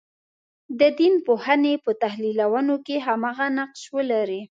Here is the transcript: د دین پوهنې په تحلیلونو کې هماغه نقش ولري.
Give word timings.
د 0.79 0.81
دین 0.99 1.13
پوهنې 1.27 1.73
په 1.85 1.91
تحلیلونو 2.03 2.75
کې 2.85 2.95
هماغه 3.07 3.47
نقش 3.57 3.81
ولري. 3.95 4.41